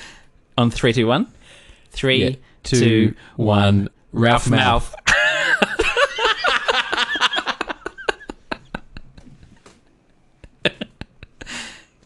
on 0.58 0.72
three, 0.72 0.91
two, 0.91 1.06
one. 1.08 1.27
Three, 1.91 2.24
Yeah. 2.24 2.36
two, 2.63 2.80
Two, 2.80 3.15
one. 3.36 3.89
Ralph 4.12 4.46
Malph. 4.46 4.94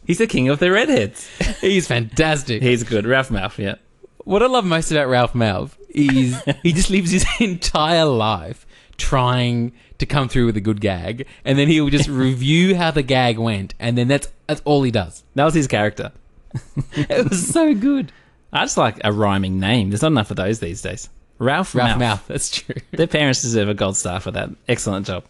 He's 0.05 0.17
the 0.19 0.27
king 0.27 0.49
of 0.49 0.59
the 0.59 0.71
redheads. 0.71 1.27
He's 1.61 1.87
fantastic. 1.87 2.61
He's 2.61 2.83
good. 2.83 3.05
Ralph 3.05 3.29
Malph, 3.29 3.57
yeah. 3.57 3.75
What 4.23 4.41
I 4.43 4.47
love 4.47 4.65
most 4.65 4.91
about 4.91 5.07
Ralph 5.07 5.33
Malph 5.33 5.71
is 5.89 6.41
he 6.63 6.73
just 6.73 6.89
lives 6.89 7.11
his 7.11 7.25
entire 7.39 8.05
life 8.05 8.65
trying 8.97 9.71
to 9.97 10.05
come 10.05 10.27
through 10.27 10.45
with 10.47 10.57
a 10.57 10.61
good 10.61 10.81
gag, 10.81 11.25
and 11.43 11.57
then 11.57 11.67
he'll 11.67 11.89
just 11.89 12.09
review 12.09 12.75
how 12.75 12.91
the 12.91 13.03
gag 13.03 13.37
went, 13.37 13.73
and 13.79 13.97
then 13.97 14.07
that's 14.07 14.27
that's 14.47 14.61
all 14.65 14.83
he 14.83 14.91
does. 14.91 15.23
That 15.35 15.45
was 15.45 15.53
his 15.53 15.67
character. 15.67 16.11
It 16.95 17.29
was 17.29 17.47
so 17.49 17.73
good. 17.73 18.11
I 18.53 18.63
just 18.63 18.77
like 18.77 18.99
a 19.03 19.11
rhyming 19.11 19.59
name. 19.59 19.89
There's 19.89 20.01
not 20.01 20.11
enough 20.11 20.31
of 20.31 20.37
those 20.37 20.59
these 20.59 20.81
days. 20.81 21.09
Ralph, 21.37 21.75
Ralph 21.75 21.99
Malph. 21.99 22.19
Malph, 22.19 22.27
that's 22.27 22.49
true. 22.49 22.75
Their 22.91 23.07
parents 23.07 23.41
deserve 23.41 23.67
a 23.67 23.73
gold 23.73 23.97
star 23.97 24.21
for 24.21 24.31
that. 24.31 24.49
Excellent 24.69 25.05
job. 25.05 25.25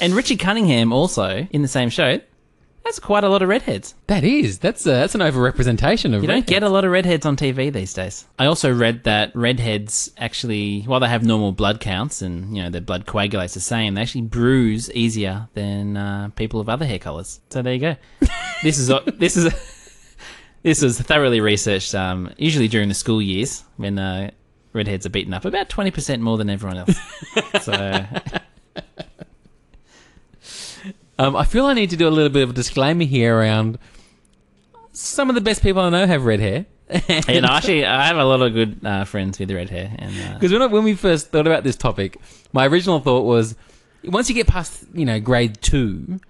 and 0.00 0.14
Richie 0.14 0.36
Cunningham 0.36 0.92
also 0.92 1.46
in 1.50 1.62
the 1.62 1.68
same 1.68 1.90
show. 1.90 2.20
That's 2.84 2.98
quite 2.98 3.24
a 3.24 3.30
lot 3.30 3.40
of 3.40 3.48
redheads. 3.48 3.94
That 4.08 4.24
is 4.24 4.58
that's 4.58 4.84
a, 4.84 4.90
that's 4.90 5.14
an 5.14 5.22
overrepresentation 5.22 6.14
of. 6.14 6.20
You 6.20 6.28
don't 6.28 6.36
redheads. 6.36 6.50
get 6.50 6.62
a 6.62 6.68
lot 6.68 6.84
of 6.84 6.90
redheads 6.90 7.24
on 7.24 7.34
TV 7.34 7.72
these 7.72 7.94
days. 7.94 8.26
I 8.38 8.44
also 8.44 8.72
read 8.74 9.04
that 9.04 9.34
redheads 9.34 10.10
actually, 10.18 10.82
while 10.82 11.00
they 11.00 11.08
have 11.08 11.24
normal 11.24 11.52
blood 11.52 11.80
counts 11.80 12.20
and 12.20 12.54
you 12.54 12.62
know 12.62 12.68
their 12.68 12.82
blood 12.82 13.06
coagulates 13.06 13.54
the 13.54 13.60
same, 13.60 13.94
they 13.94 14.02
actually 14.02 14.22
bruise 14.22 14.92
easier 14.92 15.48
than 15.54 15.96
uh, 15.96 16.28
people 16.36 16.60
of 16.60 16.68
other 16.68 16.84
hair 16.84 16.98
colors. 16.98 17.40
So 17.48 17.62
there 17.62 17.72
you 17.72 17.80
go. 17.80 17.96
this 18.62 18.78
is 18.78 18.92
this 19.16 19.38
is 19.38 19.54
this 20.62 20.82
was 20.82 21.00
thoroughly 21.00 21.40
researched. 21.40 21.94
Um, 21.94 22.34
usually 22.36 22.68
during 22.68 22.88
the 22.88 22.94
school 22.94 23.22
years 23.22 23.64
when 23.78 23.98
uh, 23.98 24.30
redheads 24.74 25.06
are 25.06 25.10
beaten 25.10 25.32
up 25.32 25.46
about 25.46 25.70
twenty 25.70 25.90
percent 25.90 26.20
more 26.20 26.36
than 26.36 26.50
everyone 26.50 26.76
else. 26.76 26.98
so 27.62 28.04
Um, 31.18 31.36
I 31.36 31.44
feel 31.44 31.66
I 31.66 31.74
need 31.74 31.90
to 31.90 31.96
do 31.96 32.08
a 32.08 32.10
little 32.10 32.30
bit 32.30 32.42
of 32.42 32.50
a 32.50 32.52
disclaimer 32.52 33.04
here 33.04 33.36
around 33.36 33.78
some 34.92 35.28
of 35.28 35.34
the 35.34 35.40
best 35.40 35.62
people 35.62 35.82
I 35.82 35.90
know 35.90 36.06
have 36.06 36.24
red 36.24 36.40
hair. 36.40 36.66
you 37.28 37.40
know, 37.40 37.48
actually, 37.48 37.84
I 37.84 38.06
have 38.06 38.16
a 38.18 38.24
lot 38.24 38.42
of 38.42 38.52
good 38.52 38.80
uh, 38.84 39.04
friends 39.04 39.38
with 39.38 39.50
red 39.50 39.70
hair, 39.70 39.94
and 39.98 40.14
uh, 40.16 40.34
Because 40.34 40.52
when, 40.52 40.70
when 40.70 40.84
we 40.84 40.94
first 40.94 41.28
thought 41.30 41.46
about 41.46 41.64
this 41.64 41.76
topic, 41.76 42.18
my 42.52 42.66
original 42.66 43.00
thought 43.00 43.22
was 43.22 43.56
once 44.04 44.28
you 44.28 44.34
get 44.34 44.46
past, 44.46 44.84
you 44.92 45.04
know, 45.04 45.18
grade 45.20 45.60
two, 45.62 46.20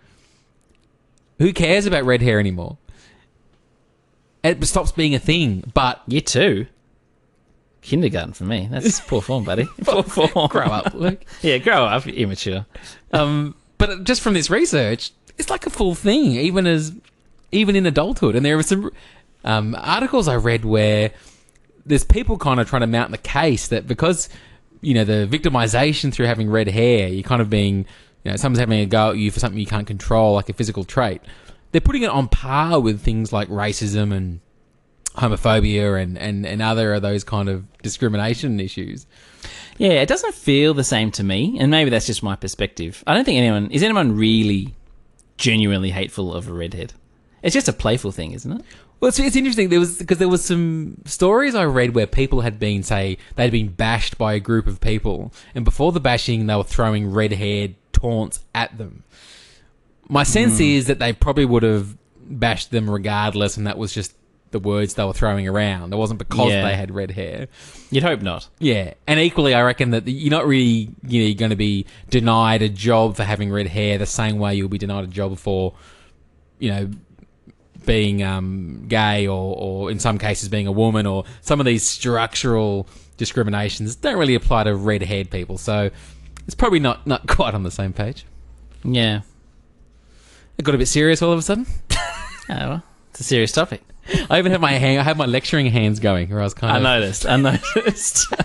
who 1.38 1.53
cares 1.53 1.87
about 1.87 2.05
red 2.05 2.23
hair 2.23 2.38
anymore? 2.38 2.79
It 4.43 4.62
stops 4.67 4.93
being 4.93 5.14
a 5.14 5.19
thing. 5.19 5.71
But 5.73 6.03
year 6.07 6.21
two. 6.21 6.67
Kindergarten 7.81 8.33
for 8.33 8.45
me. 8.45 8.69
That's 8.71 9.00
poor 9.00 9.21
form, 9.21 9.45
buddy. 9.45 9.67
Poor 9.85 10.03
form. 10.03 10.49
grow 10.49 10.64
up, 10.64 10.95
Luke. 10.95 11.23
Yeah, 11.43 11.59
grow 11.59 11.85
up, 11.85 12.07
immature. 12.07 12.64
Um, 13.12 13.55
but 13.87 14.05
just 14.05 14.23
from 14.23 14.35
this 14.35 14.50
research, 14.50 15.11
it's 15.38 15.50
like 15.50 15.67
a 15.67 15.71
full 15.71 15.95
thing, 15.95 16.33
even 16.33 16.67
as 16.67 16.93
even 17.53 17.76
in 17.76 17.87
adulthood. 17.87 18.35
And 18.35 18.45
there 18.45 18.57
were 18.57 18.62
some 18.62 18.91
um, 19.45 19.76
articles 19.79 20.29
I 20.29 20.37
read 20.37 20.64
where 20.64 21.12
there's 21.85 22.05
people 22.05 22.38
kind 22.38 22.61
of 22.61 22.69
trying 22.69 22.81
to 22.81 22.87
mount 22.87 23.11
the 23.11 23.19
case 23.19 23.69
that 23.69 23.87
because 23.87 24.29
you 24.81 24.95
know 24.95 25.05
the 25.05 25.29
victimization 25.31 26.12
through 26.12 26.26
having 26.26 26.50
red 26.50 26.69
hair, 26.69 27.09
you're 27.09 27.23
kind 27.23 27.43
of 27.43 27.50
being 27.50 27.87
you 28.25 28.31
know 28.31 28.37
someone's 28.37 28.61
having 28.61 28.81
a 28.81 28.87
go 28.87 29.11
at 29.11 29.19
you 29.19 29.31
for 29.31 29.41
something 29.41 29.59
you 29.59 29.67
can't 29.67 29.87
control, 29.87 30.35
like 30.35 30.49
a 30.49 30.55
physical 30.55 30.85
trait. 30.85 31.21
They're 31.73 31.81
putting 31.81 32.03
it 32.03 32.11
on 32.11 32.29
par 32.29 32.81
with 32.81 33.00
things 33.00 33.33
like 33.33 33.49
racism 33.49 34.14
and 34.14 34.41
homophobia 35.17 36.00
and, 36.00 36.17
and, 36.17 36.47
and 36.47 36.62
other 36.62 36.95
of 36.95 37.03
those 37.03 37.25
kind 37.25 37.49
of 37.49 37.64
discrimination 37.83 38.61
issues. 38.61 39.07
Yeah, 39.78 40.02
it 40.02 40.09
doesn't 40.09 40.35
feel 40.35 40.75
the 40.75 40.85
same 40.85 41.11
to 41.12 41.25
me, 41.25 41.57
and 41.59 41.71
maybe 41.71 41.90
that's 41.90 42.07
just 42.07 42.23
my 42.23 42.37
perspective. 42.37 43.02
I 43.07 43.14
don't 43.14 43.25
think 43.25 43.38
anyone 43.38 43.71
is 43.71 43.83
anyone 43.83 44.16
really 44.16 44.75
genuinely 45.37 45.90
hateful 45.90 46.33
of 46.33 46.49
a 46.49 46.52
redhead. 46.52 46.93
It's 47.43 47.54
just 47.54 47.69
a 47.69 47.73
playful 47.73 48.12
thing, 48.12 48.33
isn't 48.33 48.50
it? 48.50 48.62
Well, 49.00 49.09
it's, 49.09 49.19
it's 49.19 49.37
interesting. 49.37 49.69
There 49.69 49.81
was 49.81 49.99
because 49.99 50.19
there 50.19 50.28
was 50.28 50.45
some 50.45 51.02
stories 51.04 51.54
I 51.54 51.64
read 51.64 51.95
where 51.95 52.07
people 52.07 52.40
had 52.40 52.59
been 52.59 52.83
say 52.83 53.19
they'd 53.35 53.50
been 53.50 53.69
bashed 53.69 54.16
by 54.16 54.35
a 54.35 54.40
group 54.40 54.66
of 54.66 54.81
people, 54.81 55.33
and 55.54 55.64
before 55.64 55.93
the 55.93 56.00
bashing, 56.00 56.47
they 56.47 56.54
were 56.54 56.64
throwing 56.64 57.11
red-haired 57.11 57.75
taunts 57.93 58.40
at 58.54 58.78
them. 58.78 59.02
My 60.09 60.23
sense 60.23 60.59
hmm. 60.59 60.64
is 60.64 60.87
that 60.87 60.99
they 60.99 61.12
probably 61.12 61.45
would 61.45 61.62
have 61.64 61.97
bashed 62.25 62.71
them 62.71 62.88
regardless, 62.88 63.57
and 63.57 63.66
that 63.66 63.76
was 63.76 63.93
just 63.93 64.14
the 64.55 64.59
words 64.61 64.95
they 64.95 65.05
were 65.05 65.13
throwing 65.13 65.47
around. 65.47 65.93
It 65.93 65.97
wasn't 65.97 66.19
because 66.19 66.51
Yeah. 66.51 66.63
they 66.67 66.75
had 66.75 66.91
red 66.95 67.11
hair. 67.11 67.49
You'd 67.91 68.05
hope 68.05 68.23
not. 68.23 68.49
Yeah, 68.59 68.95
and 69.07 69.21
equally, 69.21 69.53
I 69.53 69.61
reckon 69.63 69.91
that 69.91 70.09
you're 70.09 70.31
not 70.31 70.47
really 70.47 70.89
you 71.07 71.29
know 71.29 71.35
going 71.35 71.51
to 71.51 71.57
be 71.57 71.85
denied 72.09 72.63
a 72.63 72.69
job 72.69 73.17
for 73.17 73.25
having 73.25 73.51
red 73.53 73.67
hair 73.67 73.99
the 73.99 74.07
same 74.07 74.39
way 74.39 74.55
you'll 74.55 74.69
be 74.69 74.79
denied 74.79 75.05
a 75.05 75.09
job 75.09 75.37
for, 75.39 75.75
you 76.59 76.71
know, 76.71 76.91
being 77.85 78.23
um, 78.23 78.87
gay 78.89 79.27
or, 79.27 79.55
or 79.59 79.91
in 79.91 79.99
some 79.99 80.17
cases 80.17 80.49
being 80.49 80.67
a 80.67 80.73
woman 80.73 81.05
or 81.05 81.25
some 81.43 81.61
of 81.61 81.67
these 81.67 81.87
structural 81.87 82.89
discriminations 83.19 83.95
don't 83.97 84.19
really 84.19 84.35
apply 84.35 84.65
to 84.65 84.75
red-haired 84.75 85.31
people. 85.31 85.59
So 85.59 85.91
it's 86.47 86.55
probably 86.55 86.81
not 86.81 87.07
not 87.07 87.27
quite 87.37 87.55
on 87.55 87.63
the 87.63 87.71
same 87.71 87.93
page. 87.93 88.25
Yeah. 88.83 89.21
It 90.57 90.65
got 90.65 90.75
a 90.75 90.79
bit 90.79 90.87
serious 90.89 91.21
all 91.23 91.33
of 91.33 91.39
a 91.39 91.43
sudden. 91.43 91.67
Oh, 92.51 92.55
well, 92.69 92.83
it's 93.11 93.21
a 93.21 93.25
serious 93.25 93.53
topic. 93.53 93.81
I 94.31 94.39
even 94.39 94.53
had 94.53 94.61
my 94.61 94.73
hand, 94.73 95.01
I 95.01 95.03
had 95.03 95.17
my 95.17 95.27
lecturing 95.27 95.67
hands 95.67 96.01
going, 96.01 96.29
where 96.31 96.41
I 96.41 96.45
was 96.45 96.55
kind 96.55 96.73
I 96.73 96.77
of 96.77 96.83
noticed. 96.83 97.27
I 97.27 97.37
noticed. 97.37 98.27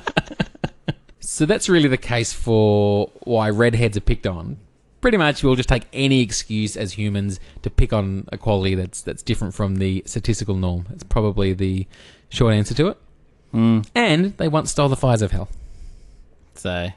So 1.22 1.46
that's 1.46 1.70
really 1.70 1.88
the 1.88 1.96
case 1.98 2.34
for 2.34 3.12
why 3.24 3.50
redheads 3.50 3.96
are 3.96 4.02
picked 4.02 4.28
on. 4.28 4.58
Pretty 5.00 5.16
much, 5.16 5.42
we'll 5.42 5.56
just 5.56 5.70
take 5.70 5.84
any 5.94 6.22
excuse 6.22 6.76
as 6.76 6.94
humans 6.94 7.40
to 7.62 7.70
pick 7.70 7.94
on 7.94 8.28
a 8.34 8.38
quality 8.38 8.76
that's 8.76 9.02
that's 9.02 9.24
different 9.24 9.54
from 9.54 9.78
the 9.78 10.04
statistical 10.06 10.56
norm. 10.56 10.88
It's 10.92 11.04
probably 11.04 11.54
the 11.54 11.88
short 12.28 12.56
answer 12.56 12.74
to 12.74 12.88
it. 12.90 12.98
Mm, 13.54 13.88
And 13.96 14.36
they 14.38 14.50
once 14.50 14.72
stole 14.72 14.90
the 14.90 14.98
fires 14.98 15.22
of 15.22 15.32
hell. 15.32 15.48
so, 16.56 16.90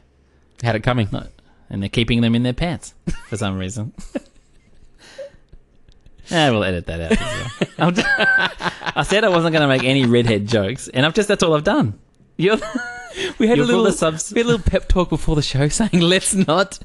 Had 0.65 0.75
it 0.75 0.83
coming. 0.83 1.09
no, 1.13 1.27
and 1.71 1.81
they're 1.81 1.89
keeping 1.89 2.21
them 2.21 2.35
in 2.35 2.43
their 2.43 2.53
pants 2.53 2.95
for 3.29 3.37
some 3.37 3.57
reason. 3.59 3.93
Yeah, 6.33 6.51
we'll 6.51 6.65
edit 6.65 6.87
that 6.87 7.01
out. 7.01 7.13
As 7.13 7.19
well. 7.79 7.89
I'm 7.89 7.95
just- 7.95 8.09
I 8.97 9.03
said 9.05 9.25
I 9.25 9.29
wasn't 9.29 9.53
going 9.53 9.63
to 9.63 9.69
make 9.69 9.85
any 9.85 10.05
redhead 10.07 10.47
jokes, 10.49 10.89
and 10.89 11.07
I've 11.07 11.15
just 11.15 11.29
that's 11.29 11.43
all 11.43 11.55
I've 11.55 11.65
done. 11.65 11.99
You're, 12.37 12.59
We 13.39 13.47
had 13.47 13.59
a 13.59 13.65
little 13.65 13.91
subs- 13.93 14.33
we 14.33 14.41
had 14.41 14.47
a 14.47 14.51
little 14.53 14.65
pep 14.71 14.89
talk 14.89 15.11
before 15.11 15.37
the 15.37 15.43
show 15.43 15.69
saying 15.81 16.01
let's 16.01 16.35
not 16.35 16.79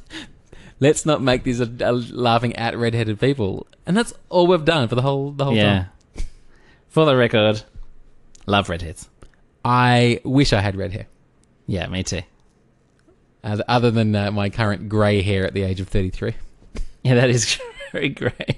let's 0.82 1.06
not 1.06 1.22
make 1.22 1.44
these 1.44 1.62
a, 1.62 1.70
a 1.80 1.92
laughing 1.94 2.54
at 2.58 2.78
redheaded 2.78 3.20
people, 3.20 3.66
and 3.86 3.96
that's 3.96 4.14
all 4.30 4.46
we've 4.48 4.66
done 4.66 4.90
for 4.90 4.96
the 4.96 5.02
whole 5.02 5.32
the 5.32 5.46
whole 5.46 5.56
yeah. 5.56 5.86
time. 6.16 6.26
For 6.90 7.06
the 7.06 7.16
record, 7.16 7.64
love 8.46 8.68
redheads. 8.70 9.08
I 9.64 10.20
wish 10.26 10.52
I 10.52 10.60
had 10.62 10.76
red 10.76 10.92
hair, 10.92 11.08
Yeah, 11.66 11.88
me 11.88 12.04
too. 12.04 12.22
uh, 13.44 13.58
other 13.68 13.92
than 13.92 14.14
uh, 14.16 14.32
my 14.32 14.50
current 14.50 14.90
grey 14.90 15.22
hair 15.22 15.46
at 15.46 15.54
the 15.54 15.64
age 15.64 15.80
of 15.80 15.88
thirty 15.88 16.10
three. 16.10 16.36
Yeah, 17.04 17.16
that 17.16 17.30
is 17.30 17.58
very 17.94 18.10
grey. 18.10 18.58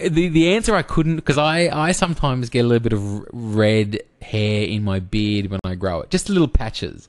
The 0.00 0.28
the 0.28 0.54
answer 0.54 0.74
I 0.74 0.82
couldn't 0.82 1.16
because 1.16 1.38
I 1.38 1.68
I 1.68 1.92
sometimes 1.92 2.50
get 2.50 2.64
a 2.64 2.68
little 2.68 2.82
bit 2.82 2.92
of 2.92 3.24
red 3.32 4.00
hair 4.22 4.64
in 4.66 4.82
my 4.84 4.98
beard 5.00 5.50
when 5.50 5.60
I 5.64 5.74
grow 5.74 6.00
it, 6.00 6.10
just 6.10 6.28
little 6.28 6.48
patches. 6.48 7.08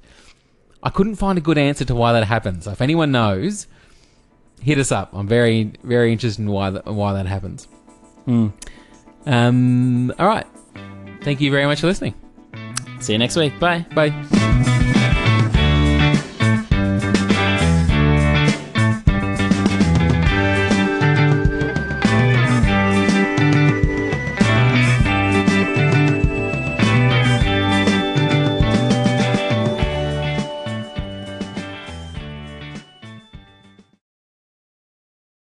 I 0.84 0.90
couldn't 0.90 1.16
find 1.16 1.38
a 1.38 1.42
good 1.42 1.58
answer 1.58 1.86
to 1.86 1.96
why 1.96 2.14
that 2.14 2.24
happens. 2.26 2.66
So 2.66 2.72
if 2.72 2.82
anyone 2.82 3.12
knows, 3.12 3.68
hit 4.62 4.78
us 4.78 4.92
up. 4.92 5.10
I'm 5.14 5.28
very 5.28 5.74
very 5.84 6.12
interested 6.12 6.42
in 6.42 6.50
why 6.52 6.70
that 6.70 6.86
why 6.86 7.14
that 7.14 7.26
happens. 7.26 7.68
Um. 9.26 10.14
All 10.20 10.28
right. 10.28 10.46
Thank 11.22 11.42
you 11.42 11.52
very 11.52 11.66
much 11.66 11.82
for 11.82 11.88
listening. 11.88 12.14
See 13.00 13.14
you 13.14 13.20
next 13.20 13.36
week. 13.36 13.60
Bye. 13.60 13.86
Bye. 13.94 14.74